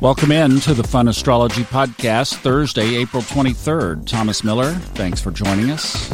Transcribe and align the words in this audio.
Welcome 0.00 0.32
in 0.32 0.60
to 0.60 0.72
the 0.72 0.82
Fun 0.82 1.08
Astrology 1.08 1.62
Podcast, 1.62 2.36
Thursday, 2.36 2.96
April 2.96 3.22
23rd. 3.22 4.06
Thomas 4.06 4.42
Miller, 4.42 4.72
thanks 4.72 5.20
for 5.20 5.30
joining 5.30 5.70
us. 5.70 6.08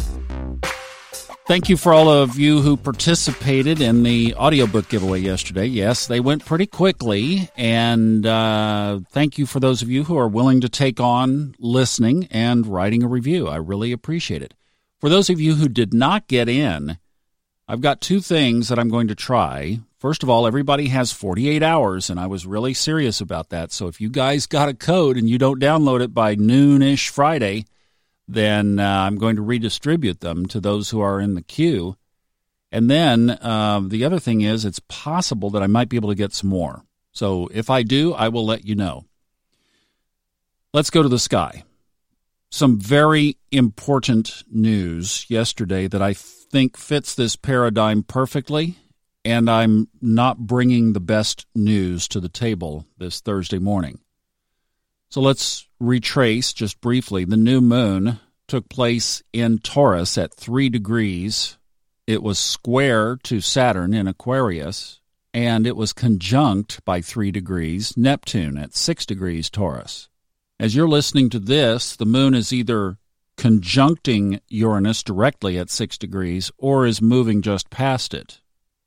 Thank 1.47 1.69
you 1.69 1.77
for 1.77 1.95
all 1.95 2.09
of 2.09 2.37
you 2.37 2.63
who 2.63 2.77
participated 2.77 3.81
in 3.81 4.03
the 4.03 4.35
audiobook 4.35 4.89
giveaway 4.89 5.21
yesterday. 5.21 5.67
Yes, 5.67 6.09
they 6.09 6.19
went 6.19 6.45
pretty 6.45 6.67
quickly. 6.67 7.49
And 7.57 8.27
uh, 8.27 8.99
thank 9.13 9.39
you 9.39 9.47
for 9.47 9.61
those 9.61 9.83
of 9.83 9.89
you 9.89 10.03
who 10.03 10.19
are 10.19 10.27
willing 10.27 10.63
to 10.63 10.69
take 10.69 10.99
on 10.99 11.55
listening 11.61 12.27
and 12.33 12.67
writing 12.67 13.05
a 13.05 13.09
review. 13.09 13.47
I 13.47 13.57
really 13.57 13.93
appreciate 13.93 14.43
it. 14.43 14.53
For 15.01 15.09
those 15.09 15.31
of 15.31 15.41
you 15.41 15.55
who 15.55 15.69
did 15.69 15.95
not 15.95 16.27
get 16.27 16.49
in, 16.49 16.99
I've 17.69 17.81
got 17.81 18.01
two 18.01 18.21
things 18.21 18.69
that 18.69 18.79
I'm 18.79 18.89
going 18.89 19.09
to 19.09 19.17
try. 19.17 19.81
First 19.99 20.23
of 20.23 20.31
all, 20.31 20.47
everybody 20.47 20.87
has 20.89 21.13
48 21.13 21.65
hours, 21.65 22.09
and 22.09 22.21
I 22.21 22.29
was 22.29 22.47
really 22.47 22.75
serious 22.75 23.21
about 23.21 23.49
that. 23.49 23.73
So 23.73 23.89
if 23.89 24.01
you 24.01 24.09
guys 24.09 24.47
got 24.47 24.69
a 24.69 24.75
code 24.75 25.17
and 25.17 25.29
you 25.29 25.37
don't 25.37 25.61
download 25.61 26.01
it 26.01 26.15
by 26.15 26.37
noonish 26.37 27.09
Friday, 27.09 27.65
then 28.29 28.79
uh, 28.79 29.01
I'm 29.01 29.17
going 29.17 29.35
to 29.35 29.43
redistribute 29.43 30.21
them 30.21 30.47
to 30.47 30.61
those 30.61 30.91
who 30.91 31.01
are 31.01 31.21
in 31.21 31.35
the 31.35 31.43
queue. 31.43 31.97
And 32.71 32.89
then 32.89 33.31
uh, 33.31 33.81
the 33.85 34.05
other 34.05 34.21
thing 34.21 34.43
is, 34.43 34.65
it's 34.65 34.81
possible 34.87 35.51
that 35.51 35.63
I 35.63 35.67
might 35.67 35.89
be 35.89 35.97
able 35.97 36.11
to 36.11 36.15
get 36.15 36.33
some 36.33 36.51
more. 36.51 36.85
So 37.11 37.49
if 37.53 37.69
I 37.69 37.83
do, 37.83 38.13
I 38.13 38.29
will 38.29 38.47
let 38.47 38.65
you 38.65 38.77
know. 38.77 39.07
Let's 40.73 40.91
go 40.91 41.03
to 41.03 41.09
the 41.09 41.19
sky. 41.19 41.65
Some 42.57 42.81
very 42.81 43.37
important 43.53 44.43
news 44.51 45.27
yesterday 45.29 45.89
that 45.89 46.01
I 46.01 46.15
think 46.15 46.79
fits 46.79 47.15
this 47.15 47.37
paradigm 47.37 48.03
perfectly, 48.03 48.79
and 49.27 49.51
I'm 49.51 49.89
not 50.01 50.39
bringing 50.39 50.95
the 50.95 51.01
best 51.01 51.45
news 51.55 52.09
to 52.09 52.19
the 52.19 52.31
table 52.31 52.87
this 52.97 53.21
Thursday 53.21 53.59
morning. 53.59 53.99
So 55.11 55.21
let's 55.21 55.69
retrace 55.81 56.55
just 56.55 56.81
briefly. 56.81 57.27
The 57.27 57.37
new 57.37 57.61
moon 57.61 58.21
took 58.49 58.71
place 58.71 59.23
in 59.35 59.59
Taurus 59.59 60.17
at 60.17 60.33
3 60.33 60.71
degrees. 60.71 61.59
It 62.07 62.23
was 62.23 62.39
square 62.39 63.17
to 63.25 63.43
Saturn 63.43 63.93
in 63.93 64.09
Aquarius, 64.09 65.03
and 65.35 65.67
it 65.67 65.77
was 65.77 65.93
conjunct 65.93 66.83
by 66.87 67.03
3 67.03 67.31
degrees 67.31 67.99
Neptune 67.99 68.57
at 68.57 68.75
6 68.75 69.05
degrees 69.05 69.51
Taurus. 69.51 70.09
As 70.59 70.75
you're 70.75 70.89
listening 70.89 71.29
to 71.31 71.39
this, 71.39 71.97
the 71.97 72.07
moon 72.07 72.35
is 72.35 72.53
either 72.53 72.97
conjuncting 73.37 74.41
Uranus 74.49 75.03
directly 75.03 75.59
at 75.59 75.69
6 75.69 75.99
degrees 75.99 76.51
or 76.57 76.87
is 76.87 77.03
moving 77.03 77.43
just 77.43 77.69
past 77.69 78.15
it. 78.15 78.41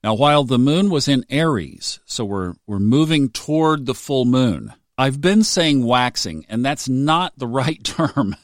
Now, 0.04 0.16
while 0.16 0.44
the 0.44 0.58
moon 0.58 0.90
was 0.90 1.08
in 1.08 1.26
Aries, 1.30 2.00
so 2.06 2.26
we're, 2.26 2.56
we're 2.66 2.80
moving 2.80 3.30
toward 3.30 3.86
the 3.86 3.94
full 3.94 4.26
moon, 4.26 4.74
I've 4.98 5.22
been 5.22 5.44
saying 5.44 5.86
waxing, 5.86 6.46
and 6.50 6.66
that's 6.66 6.90
not 6.90 7.38
the 7.38 7.48
right 7.62 7.84
term. 7.84 8.36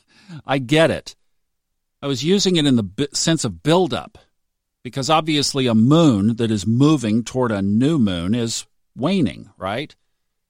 I 0.45 0.59
get 0.59 0.91
it. 0.91 1.15
I 2.03 2.07
was 2.07 2.23
using 2.23 2.57
it 2.57 2.67
in 2.67 2.75
the 2.75 3.09
sense 3.13 3.43
of 3.43 3.63
buildup, 3.63 4.19
because 4.83 5.09
obviously 5.09 5.65
a 5.65 5.73
moon 5.73 6.35
that 6.35 6.51
is 6.51 6.67
moving 6.67 7.23
toward 7.23 7.51
a 7.51 7.63
new 7.63 7.97
moon 7.97 8.35
is 8.35 8.67
waning, 8.95 9.49
right? 9.57 9.95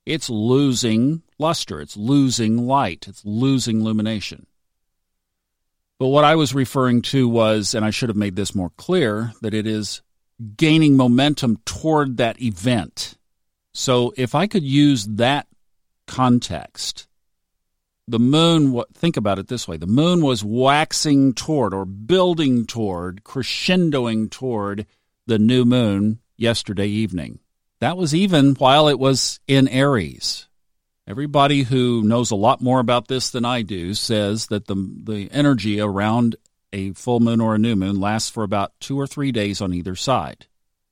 It's 0.06 0.30
losing 0.30 1.22
luster, 1.38 1.82
it's 1.82 1.98
losing 1.98 2.66
light, 2.68 3.08
it's 3.08 3.24
losing 3.26 3.82
illumination. 3.82 4.46
But 5.98 6.08
what 6.08 6.24
I 6.26 6.36
was 6.36 6.54
referring 6.54 7.02
to 7.04 7.28
was, 7.28 7.74
and 7.74 7.86
I 7.86 7.90
should 7.90 8.10
have 8.10 8.18
made 8.18 8.36
this 8.36 8.54
more 8.54 8.72
clear, 8.78 9.34
that 9.42 9.54
it 9.54 9.66
is 9.66 10.02
gaining 10.58 10.98
momentum 10.98 11.58
toward 11.66 12.18
that 12.18 12.42
event. 12.42 13.18
So 13.74 14.14
if 14.18 14.36
I 14.36 14.48
could 14.48 14.64
use 14.64 15.06
that 15.06 15.48
context, 16.08 17.08
the 18.08 18.20
moon, 18.20 18.82
think 18.94 19.18
about 19.18 19.40
it 19.40 19.48
this 19.48 19.68
way 19.68 19.78
the 19.78 19.88
moon 19.88 20.22
was 20.22 20.44
waxing 20.44 21.34
toward 21.34 21.74
or 21.74 21.86
building 21.86 22.66
toward, 22.66 23.24
crescendoing 23.24 24.30
toward 24.30 24.86
the 25.26 25.40
new 25.40 25.66
moon 25.66 26.20
yesterday 26.38 26.88
evening. 26.88 27.40
That 27.80 27.98
was 27.98 28.14
even 28.14 28.56
while 28.56 28.88
it 28.88 29.00
was 29.00 29.40
in 29.48 29.68
Aries. 29.68 30.48
Everybody 31.08 31.62
who 31.62 32.02
knows 32.02 32.32
a 32.32 32.36
lot 32.36 32.62
more 32.62 32.80
about 32.80 33.08
this 33.08 33.30
than 33.30 33.46
I 33.46 33.62
do 33.62 33.94
says 33.94 34.48
that 34.48 34.66
the 34.66 34.76
the 34.76 35.30
energy 35.32 35.80
around 35.80 36.36
a 36.74 36.94
full 36.94 37.20
moon 37.20 37.40
or 37.40 37.54
a 37.54 37.60
new 37.60 37.76
moon 37.76 38.00
lasts 38.00 38.32
for 38.32 38.44
about 38.44 38.74
2 38.80 39.00
or 39.00 39.06
3 39.06 39.32
days 39.32 39.62
on 39.62 39.72
either 39.72 39.96
side. 39.96 40.48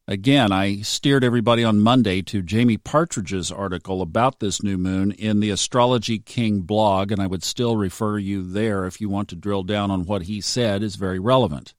Again, 0.08 0.52
I 0.52 0.82
steered 0.82 1.24
everybody 1.24 1.64
on 1.64 1.80
Monday 1.80 2.22
to 2.24 2.44
Jamie 2.44 2.78
Partridge's 2.78 3.52
article 3.52 4.04
about 4.04 4.40
this 4.40 4.62
new 4.62 4.78
moon 4.78 5.12
in 5.14 5.40
the 5.40 5.50
Astrology 5.50 6.20
King 6.20 6.62
blog, 6.62 7.12
and 7.12 7.20
I 7.20 7.28
would 7.28 7.44
still 7.44 7.76
refer 7.76 8.20
you 8.20 8.44
there 8.44 8.86
if 8.86 9.02
you 9.02 9.10
want 9.10 9.30
to 9.30 9.36
drill 9.36 9.64
down 9.64 9.90
on 9.90 10.06
what 10.06 10.24
he 10.24 10.42
said 10.42 10.84
is 10.84 10.96
very 10.96 11.20
relevant. 11.20 11.74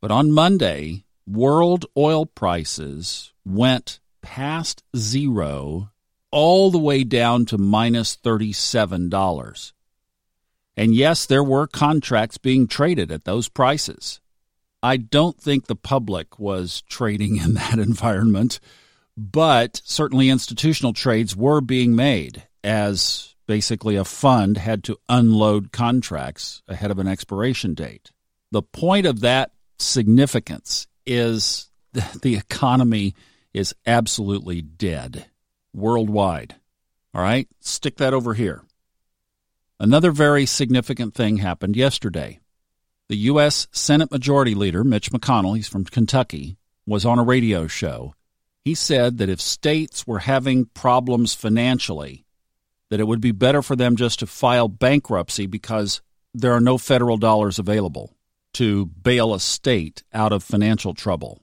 But 0.00 0.10
on 0.10 0.32
Monday, 0.32 1.04
world 1.26 1.86
oil 1.96 2.26
prices 2.26 3.32
went 3.44 4.00
past 4.22 4.82
zero 4.96 5.90
all 6.30 6.70
the 6.70 6.78
way 6.78 7.04
down 7.04 7.46
to 7.46 7.58
minus 7.58 8.16
$37. 8.16 9.72
And 10.76 10.94
yes, 10.94 11.26
there 11.26 11.44
were 11.44 11.66
contracts 11.66 12.38
being 12.38 12.66
traded 12.66 13.10
at 13.10 13.24
those 13.24 13.48
prices. 13.48 14.20
I 14.82 14.98
don't 14.98 15.40
think 15.40 15.66
the 15.66 15.76
public 15.76 16.38
was 16.38 16.82
trading 16.82 17.36
in 17.38 17.54
that 17.54 17.78
environment, 17.78 18.60
but 19.16 19.80
certainly 19.84 20.28
institutional 20.28 20.92
trades 20.92 21.34
were 21.34 21.60
being 21.60 21.96
made 21.96 22.46
as 22.62 23.34
basically 23.46 23.96
a 23.96 24.04
fund 24.04 24.58
had 24.58 24.84
to 24.84 24.98
unload 25.08 25.72
contracts 25.72 26.62
ahead 26.68 26.90
of 26.90 26.98
an 26.98 27.08
expiration 27.08 27.74
date. 27.74 28.10
The 28.50 28.62
point 28.62 29.06
of 29.06 29.20
that 29.20 29.52
significance 29.78 30.86
is 31.06 31.70
the 32.22 32.36
economy 32.36 33.14
is 33.54 33.74
absolutely 33.86 34.60
dead 34.60 35.26
worldwide. 35.76 36.56
All 37.14 37.22
right, 37.22 37.48
stick 37.60 37.96
that 37.98 38.14
over 38.14 38.34
here. 38.34 38.62
Another 39.78 40.10
very 40.10 40.46
significant 40.46 41.14
thing 41.14 41.36
happened 41.36 41.76
yesterday. 41.76 42.40
The 43.08 43.16
U.S. 43.16 43.68
Senate 43.70 44.10
Majority 44.10 44.54
Leader, 44.54 44.82
Mitch 44.82 45.12
McConnell, 45.12 45.54
he's 45.54 45.68
from 45.68 45.84
Kentucky, 45.84 46.56
was 46.86 47.04
on 47.04 47.18
a 47.18 47.24
radio 47.24 47.66
show. 47.66 48.14
He 48.64 48.74
said 48.74 49.18
that 49.18 49.28
if 49.28 49.40
states 49.40 50.06
were 50.06 50.20
having 50.20 50.64
problems 50.64 51.34
financially, 51.34 52.24
that 52.90 52.98
it 52.98 53.06
would 53.06 53.20
be 53.20 53.32
better 53.32 53.62
for 53.62 53.76
them 53.76 53.96
just 53.96 54.20
to 54.20 54.26
file 54.26 54.68
bankruptcy 54.68 55.46
because 55.46 56.00
there 56.34 56.52
are 56.52 56.60
no 56.60 56.78
federal 56.78 57.16
dollars 57.16 57.58
available 57.58 58.16
to 58.54 58.86
bail 58.86 59.34
a 59.34 59.40
state 59.40 60.02
out 60.12 60.32
of 60.32 60.42
financial 60.42 60.94
trouble. 60.94 61.42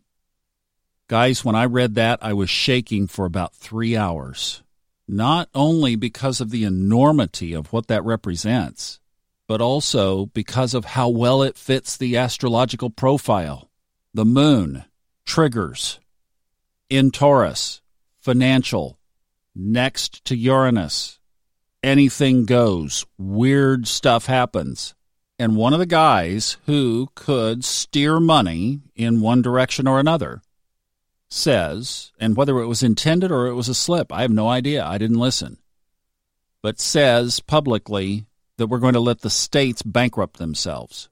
Guys, 1.09 1.43
when 1.43 1.55
I 1.55 1.65
read 1.65 1.95
that, 1.95 2.19
I 2.21 2.33
was 2.33 2.49
shaking 2.49 3.07
for 3.07 3.25
about 3.25 3.53
three 3.53 3.95
hours. 3.95 4.63
Not 5.05 5.49
only 5.53 5.97
because 5.97 6.39
of 6.39 6.49
the 6.49 6.63
enormity 6.63 7.53
of 7.53 7.73
what 7.73 7.87
that 7.87 8.05
represents, 8.05 9.01
but 9.47 9.59
also 9.59 10.27
because 10.27 10.73
of 10.73 10.85
how 10.85 11.09
well 11.09 11.43
it 11.43 11.57
fits 11.57 11.97
the 11.97 12.15
astrological 12.15 12.89
profile. 12.89 13.69
The 14.13 14.23
moon, 14.23 14.85
triggers, 15.25 15.99
in 16.89 17.11
Taurus, 17.11 17.81
financial, 18.19 18.97
next 19.53 20.23
to 20.25 20.37
Uranus. 20.37 21.19
Anything 21.83 22.45
goes, 22.45 23.05
weird 23.17 23.87
stuff 23.87 24.27
happens. 24.27 24.95
And 25.37 25.57
one 25.57 25.73
of 25.73 25.79
the 25.79 25.85
guys 25.85 26.55
who 26.65 27.09
could 27.13 27.65
steer 27.65 28.21
money 28.21 28.79
in 28.95 29.19
one 29.19 29.41
direction 29.41 29.85
or 29.85 29.99
another 29.99 30.41
says, 31.33 32.11
and 32.19 32.35
whether 32.35 32.59
it 32.59 32.67
was 32.67 32.83
intended 32.83 33.31
or 33.31 33.47
it 33.47 33.53
was 33.53 33.69
a 33.69 33.73
slip, 33.73 34.11
I 34.11 34.21
have 34.21 34.31
no 34.31 34.47
idea. 34.47 34.85
I 34.85 34.97
didn't 34.97 35.19
listen. 35.19 35.57
But 36.61 36.79
says 36.79 37.39
publicly 37.39 38.25
that 38.57 38.67
we're 38.67 38.79
going 38.79 38.93
to 38.93 38.99
let 38.99 39.21
the 39.21 39.29
states 39.29 39.81
bankrupt 39.81 40.37
themselves. 40.37 41.09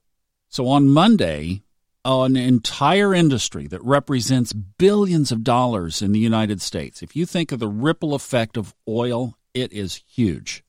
So 0.48 0.68
on 0.68 0.88
Monday, 0.88 1.62
an 2.04 2.36
entire 2.36 3.14
industry 3.14 3.66
that 3.68 3.82
represents 3.82 4.52
billions 4.52 5.32
of 5.32 5.44
dollars 5.44 6.02
in 6.02 6.12
the 6.12 6.18
United 6.18 6.60
States, 6.60 7.02
if 7.02 7.16
you 7.16 7.26
think 7.26 7.52
of 7.52 7.58
the 7.58 7.68
ripple 7.68 8.14
effect 8.14 8.56
of 8.56 8.74
oil, 8.88 9.36
it 9.54 9.72
is 9.72 10.02
huge. 10.06 10.64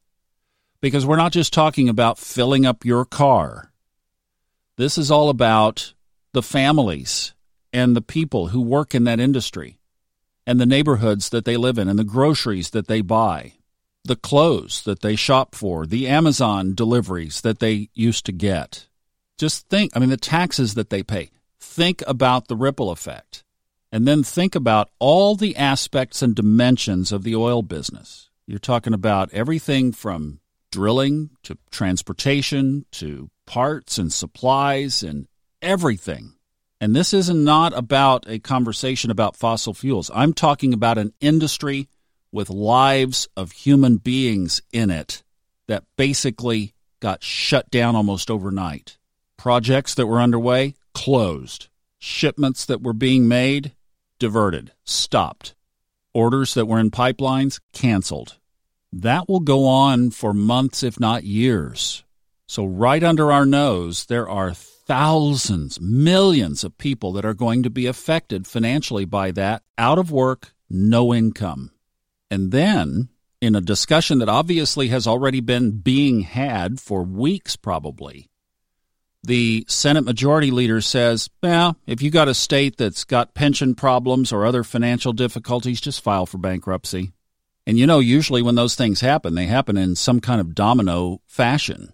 Because 0.81 1.05
we're 1.05 1.15
not 1.15 1.31
just 1.31 1.53
talking 1.53 1.89
about 1.89 2.17
filling 2.17 2.65
up 2.65 2.83
your 2.85 3.05
car. 3.05 3.71
This 4.75 4.97
is 4.97 5.11
all 5.11 5.29
about 5.29 5.93
the 6.33 6.43
families 6.43 7.32
and 7.73 7.95
the 7.95 8.01
people 8.01 8.49
who 8.49 8.61
work 8.61 8.93
in 8.93 9.03
that 9.03 9.19
industry 9.19 9.79
and 10.45 10.59
the 10.59 10.65
neighborhoods 10.65 11.29
that 11.29 11.43
they 11.43 11.57
live 11.57 11.77
in 11.77 11.89
and 11.89 11.97
the 11.97 12.03
groceries 12.03 12.69
that 12.69 12.87
they 12.87 13.01
buy, 13.01 13.53
the 14.03 14.15
clothes 14.15 14.83
that 14.83 15.01
they 15.01 15.15
shop 15.15 15.55
for, 15.55 15.85
the 15.85 16.07
Amazon 16.07 16.75
deliveries 16.75 17.41
that 17.41 17.59
they 17.59 17.89
used 17.93 18.25
to 18.27 18.31
get. 18.31 18.87
Just 19.39 19.67
think, 19.69 19.91
I 19.95 19.99
mean, 19.99 20.09
the 20.09 20.17
taxes 20.17 20.75
that 20.75 20.89
they 20.89 21.01
pay. 21.01 21.31
Think 21.59 22.03
about 22.05 22.47
the 22.47 22.55
ripple 22.55 22.91
effect. 22.91 23.43
And 23.91 24.07
then 24.07 24.23
think 24.23 24.55
about 24.55 24.89
all 24.99 25.35
the 25.35 25.55
aspects 25.55 26.21
and 26.21 26.35
dimensions 26.35 27.11
of 27.11 27.23
the 27.23 27.35
oil 27.35 27.61
business. 27.61 28.29
You're 28.45 28.59
talking 28.59 28.93
about 28.93 29.31
everything 29.33 29.91
from 29.91 30.39
drilling 30.71 31.29
to 31.43 31.57
transportation 31.71 32.85
to 32.91 33.29
parts 33.45 33.97
and 33.97 34.11
supplies 34.11 35.03
and 35.03 35.27
everything. 35.61 36.33
And 36.83 36.93
this 36.93 37.13
is 37.13 37.29
not 37.29 37.71
about 37.71 38.25
a 38.27 38.39
conversation 38.39 39.09
about 39.09 39.37
fossil 39.37 39.73
fuels. 39.73 40.11
I'm 40.13 40.33
talking 40.33 40.73
about 40.73 40.97
an 40.97 41.13
industry 41.21 41.87
with 42.29 42.49
lives 42.49 43.29
of 43.37 43.53
human 43.53 43.95
beings 43.95 44.61
in 44.73 44.89
it 44.89 45.23
that 45.67 45.85
basically 45.95 46.73
got 46.99 47.23
shut 47.23 47.71
down 47.71 47.95
almost 47.95 48.29
overnight. 48.29 48.97
Projects 49.37 49.95
that 49.95 50.07
were 50.07 50.19
underway 50.19 50.75
closed. 50.93 51.69
Shipments 51.99 52.65
that 52.65 52.81
were 52.81 52.91
being 52.91 53.29
made 53.29 53.71
diverted, 54.19 54.73
stopped. 54.83 55.55
Orders 56.13 56.53
that 56.53 56.65
were 56.65 56.79
in 56.79 56.91
pipelines 56.91 57.61
canceled. 57.71 58.39
That 58.91 59.29
will 59.29 59.39
go 59.39 59.67
on 59.67 60.11
for 60.11 60.33
months, 60.33 60.83
if 60.83 60.99
not 60.99 61.23
years. 61.23 62.03
So, 62.45 62.65
right 62.65 63.05
under 63.05 63.31
our 63.31 63.45
nose, 63.45 64.07
there 64.07 64.27
are 64.27 64.53
thousands, 64.93 65.81
millions 65.81 66.63
of 66.63 66.77
people 66.77 67.11
that 67.13 67.25
are 67.25 67.33
going 67.33 67.63
to 67.63 67.69
be 67.71 67.87
affected 67.87 68.45
financially 68.45 69.05
by 69.05 69.31
that, 69.31 69.63
out 69.75 69.97
of 69.97 70.11
work, 70.11 70.53
no 70.69 71.11
income. 71.11 71.71
And 72.29 72.51
then, 72.51 73.09
in 73.41 73.55
a 73.55 73.59
discussion 73.61 74.19
that 74.19 74.29
obviously 74.29 74.89
has 74.89 75.07
already 75.07 75.39
been 75.39 75.79
being 75.79 76.19
had 76.19 76.79
for 76.79 77.01
weeks, 77.01 77.55
probably, 77.55 78.29
the 79.23 79.65
Senate 79.67 80.03
Majority 80.03 80.51
Leader 80.51 80.79
says, 80.79 81.27
well, 81.41 81.75
if 81.87 82.03
you 82.03 82.11
got 82.11 82.27
a 82.27 82.35
state 82.35 82.77
that's 82.77 83.03
got 83.03 83.33
pension 83.33 83.73
problems 83.73 84.31
or 84.31 84.45
other 84.45 84.63
financial 84.63 85.11
difficulties, 85.11 85.81
just 85.81 86.03
file 86.03 86.27
for 86.27 86.37
bankruptcy. 86.37 87.13
And 87.65 87.79
you 87.79 87.87
know, 87.87 87.97
usually 87.97 88.43
when 88.43 88.53
those 88.53 88.75
things 88.75 89.01
happen, 89.01 89.33
they 89.33 89.47
happen 89.47 89.75
in 89.75 89.95
some 89.95 90.19
kind 90.19 90.39
of 90.39 90.53
domino 90.53 91.19
fashion. 91.25 91.92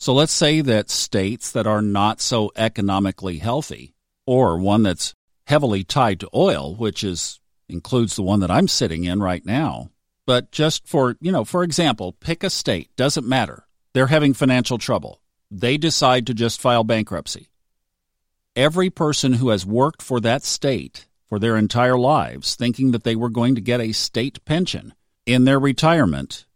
So 0.00 0.14
let's 0.14 0.32
say 0.32 0.62
that 0.62 0.88
states 0.88 1.52
that 1.52 1.66
are 1.66 1.82
not 1.82 2.22
so 2.22 2.50
economically 2.56 3.36
healthy, 3.36 3.94
or 4.26 4.58
one 4.58 4.82
that's 4.82 5.14
heavily 5.46 5.84
tied 5.84 6.20
to 6.20 6.30
oil, 6.34 6.74
which 6.74 7.04
is 7.04 7.38
includes 7.68 8.16
the 8.16 8.22
one 8.22 8.40
that 8.40 8.50
I'm 8.50 8.66
sitting 8.66 9.04
in 9.04 9.20
right 9.20 9.44
now. 9.44 9.90
But 10.26 10.52
just 10.52 10.88
for, 10.88 11.16
you 11.20 11.30
know, 11.30 11.44
for 11.44 11.62
example, 11.62 12.12
pick 12.14 12.42
a 12.42 12.48
state, 12.48 12.88
doesn't 12.96 13.28
matter. 13.28 13.66
They're 13.92 14.06
having 14.06 14.32
financial 14.32 14.78
trouble. 14.78 15.20
They 15.50 15.76
decide 15.76 16.26
to 16.28 16.34
just 16.34 16.60
file 16.62 16.82
bankruptcy. 16.82 17.50
Every 18.56 18.88
person 18.88 19.34
who 19.34 19.50
has 19.50 19.66
worked 19.66 20.00
for 20.00 20.18
that 20.20 20.44
state 20.44 21.06
for 21.28 21.38
their 21.38 21.56
entire 21.56 21.98
lives, 21.98 22.54
thinking 22.54 22.92
that 22.92 23.04
they 23.04 23.16
were 23.16 23.28
going 23.28 23.54
to 23.54 23.60
get 23.60 23.80
a 23.80 23.92
state 23.92 24.44
pension 24.46 24.94
in 25.26 25.44
their 25.44 25.60
retirement, 25.60 26.46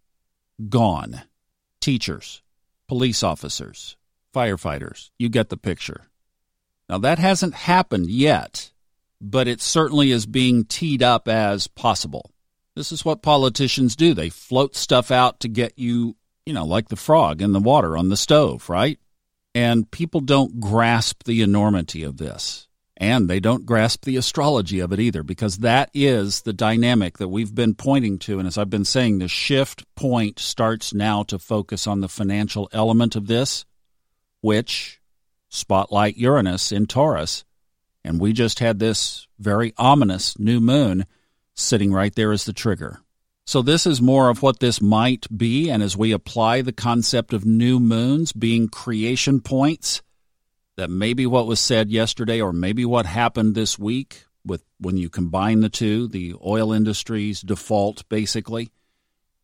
gone. 0.71 1.23
Teachers, 1.81 2.43
police 2.89 3.23
officers, 3.23 3.97
firefighters. 4.35 5.11
You 5.19 5.29
get 5.29 5.49
the 5.49 5.57
picture. 5.57 6.07
Now, 6.89 6.99
that 6.99 7.19
hasn't 7.19 7.55
happened 7.55 8.11
yet, 8.11 8.73
but 9.21 9.49
it 9.49 9.61
certainly 9.61 10.11
is 10.11 10.27
being 10.27 10.65
teed 10.65 11.03
up 11.03 11.29
as 11.29 11.67
possible. 11.67 12.31
This 12.77 12.93
is 12.93 13.05
what 13.05 13.23
politicians 13.23 13.97
do. 13.97 14.15
They 14.15 14.31
float 14.31 14.77
stuff 14.77 15.11
out 15.11 15.41
to 15.41 15.49
get 15.49 15.79
you, 15.79 16.17
you 16.45 16.53
know, 16.53 16.67
like 16.67 16.89
the 16.89 16.97
frog 16.97 17.41
in 17.41 17.53
the 17.53 17.61
water 17.61 17.97
on 17.97 18.09
the 18.09 18.17
stove, 18.17 18.69
right? 18.69 18.99
And 19.55 19.91
people 19.91 20.21
don't 20.21 20.61
grasp 20.61 21.23
the 21.25 21.43
enormity 21.43 22.03
of 22.03 22.17
this. 22.17 22.67
And 22.97 23.29
they 23.29 23.41
don't 23.41 23.67
grasp 23.67 24.05
the 24.05 24.17
astrology 24.17 24.79
of 24.79 24.93
it 24.93 25.01
either, 25.01 25.25
because 25.25 25.59
that 25.59 25.91
is 25.93 26.43
the 26.43 26.53
dynamic 26.53 27.19
that 27.19 27.29
we've 27.29 27.55
been 27.55 27.75
pointing 27.75 28.19
to. 28.21 28.39
And 28.39 28.47
as 28.47 28.57
I've 28.57 28.71
been 28.71 28.85
saying, 28.85 29.19
the 29.19 29.27
shift 29.27 29.85
point 29.97 30.39
starts 30.39 30.95
now 30.95 31.25
to 31.25 31.39
focus 31.39 31.89
on 31.89 32.01
the 32.01 32.09
financial 32.09 32.69
element 32.73 33.17
of 33.17 33.27
this, 33.27 33.65
which 34.43 35.01
spotlight 35.49 36.17
Uranus 36.17 36.71
in 36.71 36.87
Taurus. 36.87 37.45
And 38.05 38.21
we 38.21 38.33
just 38.33 38.61
had 38.61 38.79
this 38.79 39.27
very 39.41 39.73
ominous 39.77 40.39
new 40.39 40.61
moon 40.61 41.07
sitting 41.55 41.93
right 41.93 42.15
there 42.15 42.33
as 42.33 42.45
the 42.45 42.53
trigger. 42.53 43.01
So, 43.47 43.61
this 43.61 43.87
is 43.87 44.01
more 44.01 44.31
of 44.31 44.43
what 44.43 44.61
this 44.61 44.81
might 44.81 45.27
be. 45.37 45.69
And 45.71 45.83
as 45.83 45.97
we 45.97 46.13
apply 46.13 46.63
the 46.63 46.73
concept 46.73 47.33
of 47.33 47.45
new 47.45 47.79
moons 47.79 48.33
being 48.33 48.69
creation 48.69 49.41
points, 49.41 50.01
that 50.77 50.91
maybe 50.91 51.27
what 51.27 51.47
was 51.47 51.61
said 51.61 51.91
yesterday 51.91 52.41
or 52.41 52.53
maybe 52.53 52.85
what 52.85 53.07
happened 53.07 53.55
this 53.55 53.79
week 53.79 54.25
with 54.45 54.65
when 54.79 54.97
you 54.97 55.09
combine 55.09 55.61
the 55.61 55.69
two, 55.69 56.09
the 56.09 56.35
oil 56.45 56.73
industry's 56.73 57.41
default 57.41 58.09
basically, 58.09 58.71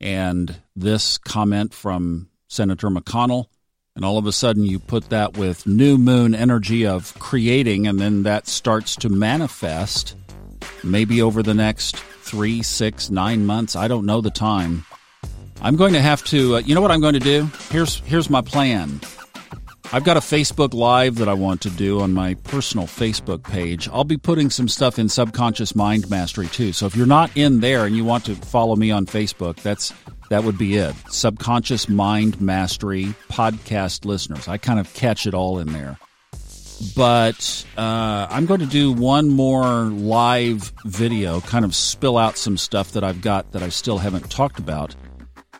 and 0.00 0.56
this 0.76 1.18
comment 1.18 1.72
from 1.72 2.28
Senator 2.48 2.88
McConnell, 2.88 3.46
and 3.94 4.04
all 4.04 4.18
of 4.18 4.26
a 4.26 4.32
sudden 4.32 4.64
you 4.64 4.78
put 4.78 5.08
that 5.10 5.36
with 5.36 5.66
new 5.66 5.96
moon 5.96 6.34
energy 6.34 6.86
of 6.86 7.14
creating, 7.18 7.86
and 7.86 7.98
then 7.98 8.24
that 8.24 8.46
starts 8.46 8.96
to 8.96 9.08
manifest 9.08 10.16
maybe 10.84 11.22
over 11.22 11.42
the 11.42 11.54
next 11.54 11.96
three, 11.96 12.62
six, 12.62 13.10
nine 13.10 13.46
months. 13.46 13.76
I 13.76 13.88
don't 13.88 14.06
know 14.06 14.20
the 14.20 14.30
time. 14.30 14.84
I'm 15.62 15.76
going 15.76 15.92
to 15.92 16.00
have 16.00 16.24
to. 16.24 16.56
Uh, 16.56 16.58
you 16.60 16.74
know 16.74 16.80
what 16.80 16.90
I'm 16.90 17.00
going 17.00 17.14
to 17.14 17.20
do? 17.20 17.50
Here's 17.70 18.00
here's 18.00 18.30
my 18.30 18.40
plan. 18.40 19.00
I've 19.92 20.04
got 20.04 20.16
a 20.16 20.20
Facebook 20.20 20.72
Live 20.72 21.16
that 21.16 21.28
I 21.28 21.34
want 21.34 21.62
to 21.62 21.70
do 21.70 22.00
on 22.00 22.12
my 22.12 22.34
personal 22.34 22.86
Facebook 22.86 23.42
page. 23.42 23.88
I'll 23.88 24.04
be 24.04 24.16
putting 24.16 24.48
some 24.48 24.68
stuff 24.68 25.00
in 25.00 25.08
Subconscious 25.08 25.74
Mind 25.74 26.08
Mastery 26.08 26.46
too. 26.46 26.72
So 26.72 26.86
if 26.86 26.94
you're 26.94 27.08
not 27.08 27.36
in 27.36 27.58
there 27.58 27.86
and 27.86 27.96
you 27.96 28.04
want 28.04 28.24
to 28.26 28.36
follow 28.36 28.76
me 28.76 28.92
on 28.92 29.04
Facebook, 29.04 29.56
that's 29.62 29.92
that 30.28 30.44
would 30.44 30.56
be 30.56 30.76
it. 30.76 30.94
Subconscious 31.08 31.88
Mind 31.88 32.40
Mastery 32.40 33.06
podcast 33.32 34.04
listeners. 34.04 34.46
I 34.46 34.58
kind 34.58 34.78
of 34.78 34.94
catch 34.94 35.26
it 35.26 35.34
all 35.34 35.58
in 35.58 35.72
there. 35.72 35.98
But 36.94 37.66
uh, 37.76 38.28
I'm 38.30 38.46
going 38.46 38.60
to 38.60 38.66
do 38.66 38.92
one 38.92 39.28
more 39.28 39.86
live 39.86 40.72
video, 40.84 41.40
kind 41.40 41.64
of 41.64 41.74
spill 41.74 42.16
out 42.16 42.38
some 42.38 42.56
stuff 42.56 42.92
that 42.92 43.02
I've 43.02 43.22
got 43.22 43.50
that 43.52 43.62
I 43.64 43.70
still 43.70 43.98
haven't 43.98 44.30
talked 44.30 44.60
about. 44.60 44.94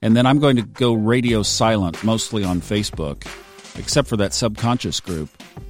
And 0.03 0.17
then 0.17 0.25
I'm 0.25 0.39
going 0.39 0.55
to 0.55 0.63
go 0.63 0.95
radio 0.95 1.43
silent, 1.43 2.05
mostly 2.05 2.45
on 2.45 2.61
Facebook 2.61 3.27
except 3.77 4.09
for 4.09 4.17
that 4.19 4.35
subconscious 4.35 5.01
group. 5.01 5.29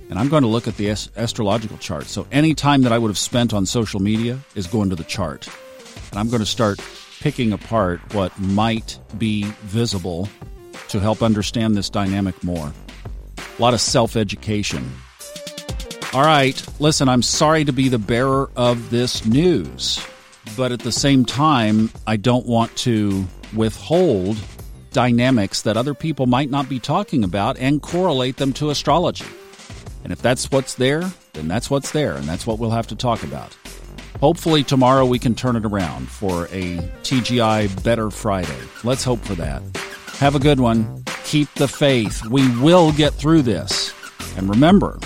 And 0.09 0.19
I'm 0.19 0.29
going 0.29 0.43
to 0.43 0.49
look 0.49 0.67
at 0.67 0.77
the 0.77 0.91
astrological 0.91 1.79
chart. 1.79 2.07
So 2.07 2.27
any 2.33 2.55
time 2.55 2.83
that 2.83 2.93
I 2.93 2.99
would 2.99 3.09
have 3.09 3.19
spent 3.19 3.55
on 3.55 3.65
social 3.65 4.01
media 4.01 4.39
is 4.55 4.67
going 4.67 4.91
to 4.91 4.97
the 4.97 5.05
chart. 5.05 5.49
And 6.11 6.19
I'm 6.19 6.29
going 6.29 6.41
to 6.41 6.47
start 6.47 6.81
picking 7.21 7.53
apart 7.53 8.01
what 8.15 8.37
might 8.39 8.99
be 9.19 9.45
visible 9.63 10.29
to 10.89 10.99
help 10.99 11.23
understand 11.23 11.77
this 11.77 11.89
dynamic 11.89 12.43
more. 12.43 12.73
A 13.39 13.63
lot 13.63 13.75
of 13.75 13.81
self 13.81 14.17
education. 14.17 14.91
All 16.13 16.23
right, 16.23 16.61
listen, 16.81 17.09
I'm 17.09 17.23
sorry 17.23 17.65
to 17.65 17.73
be 17.73 17.89
the 17.89 17.99
bearer 17.99 18.51
of 18.57 18.91
this 18.91 19.25
news, 19.25 20.05
but 20.57 20.73
at 20.73 20.81
the 20.81 20.91
same 20.91 21.25
time, 21.25 21.89
I 22.05 22.17
don't 22.17 22.47
want 22.47 22.77
to 22.79 23.25
withhold 23.55 24.37
dynamics 24.91 25.63
that 25.63 25.77
other 25.77 25.95
people 25.95 26.27
might 26.27 26.51
not 26.51 26.69
be 26.69 26.79
talking 26.79 27.25
about 27.25 27.59
and 27.59 27.83
correlate 27.83 28.37
them 28.37 28.53
to 28.55 28.71
astrology. 28.71 29.27
And 30.05 30.13
if 30.13 30.23
that's 30.23 30.51
what's 30.51 30.75
there, 30.75 31.11
then 31.33 31.49
that's 31.49 31.71
what's 31.71 31.93
there, 31.93 32.17
and 32.17 32.25
that's 32.25 32.47
what 32.47 32.59
we'll 32.59 32.71
have 32.71 32.87
to 32.89 32.97
talk 32.97 33.23
about. 33.23 33.57
Hopefully, 34.21 34.63
tomorrow 34.63 35.07
we 35.07 35.19
can 35.19 35.35
turn 35.35 35.57
it 35.57 35.65
around 35.65 36.09
for 36.09 36.45
a 36.47 36.77
TGI 37.03 37.83
Better 37.83 38.11
Friday. 38.11 38.59
Let's 38.85 39.05
hope 39.05 39.21
for 39.21 39.35
that. 39.37 39.63
Have 40.19 40.35
a 40.35 40.41
good 40.41 40.61
one. 40.61 41.05
Keep 41.25 41.55
the 41.55 41.69
faith. 41.69 42.27
We 42.27 42.47
will 42.59 42.93
get 42.93 43.15
through 43.15 43.43
this. 43.43 43.95
And 44.37 44.49
remember, 44.49 44.99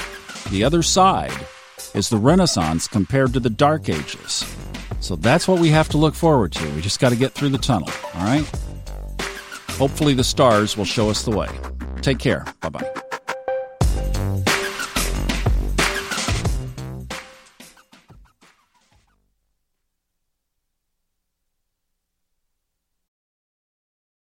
the 0.50 0.64
other 0.64 0.82
side 0.82 1.46
is 1.94 2.08
the 2.08 2.16
Renaissance 2.16 2.88
compared 2.88 3.32
to 3.34 3.40
the 3.40 3.50
Dark 3.50 3.88
Ages. 3.88 4.44
So 5.00 5.16
that's 5.16 5.46
what 5.46 5.60
we 5.60 5.68
have 5.68 5.88
to 5.90 5.98
look 5.98 6.14
forward 6.14 6.52
to. 6.52 6.68
We 6.70 6.80
just 6.80 6.98
got 6.98 7.10
to 7.10 7.16
get 7.16 7.32
through 7.32 7.50
the 7.50 7.58
tunnel, 7.58 7.90
all 8.14 8.24
right? 8.24 8.50
Hopefully, 9.78 10.14
the 10.14 10.24
stars 10.24 10.76
will 10.76 10.84
show 10.84 11.10
us 11.10 11.24
the 11.24 11.30
way. 11.30 11.48
Take 12.02 12.18
care. 12.18 12.44
Bye 12.60 12.68
bye. 12.68 13.03